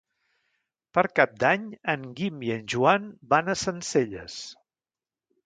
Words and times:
Per 0.97 1.03
Cap 1.19 1.35
d'Any 1.43 1.67
en 1.93 2.07
Guim 2.21 2.41
i 2.49 2.49
en 2.57 2.65
Joan 2.75 3.07
van 3.35 3.53
a 3.55 3.59
Sencelles. 3.67 4.41